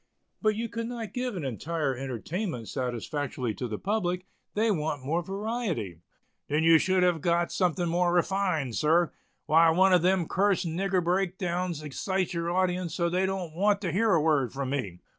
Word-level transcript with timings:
"But 0.41 0.55
you 0.55 0.67
could 0.67 0.87
not 0.87 1.13
give 1.13 1.35
an 1.37 1.45
entire 1.45 1.95
entertainment 1.95 2.67
satisfactorily 2.67 3.53
to 3.53 3.67
the 3.67 3.77
public; 3.77 4.25
they 4.55 4.71
want 4.71 5.05
more 5.05 5.21
variety." 5.21 5.99
"Then 6.47 6.63
you 6.63 6.79
should 6.79 7.03
have 7.03 7.21
got 7.21 7.51
something 7.51 7.87
more 7.87 8.11
refined, 8.11 8.75
sir. 8.75 9.11
Why, 9.45 9.69
one 9.69 9.93
of 9.93 10.01
those 10.01 10.25
cursed 10.27 10.65
nigger 10.65 11.03
break 11.03 11.37
downs 11.37 11.83
excites 11.83 12.33
your 12.33 12.49
audience 12.49 12.95
so 12.95 13.09
they 13.09 13.27
don't 13.27 13.53
want 13.53 13.79
to 13.81 13.91
hear 13.91 14.11
a 14.15 14.19
word 14.23 14.51
from 14.51 14.71
me. 14.71 15.01